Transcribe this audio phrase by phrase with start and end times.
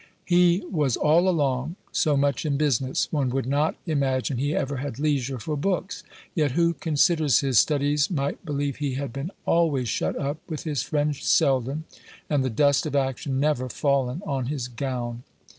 [0.25, 4.97] He was all along so much in business, one would not imagine he ever had
[4.97, 6.01] leisure for books;
[6.33, 10.81] yet, who considers his studies might believe he had been always shut up with his
[10.81, 11.83] friend Selden,
[12.31, 15.21] and the dust of action never fallen on his gown."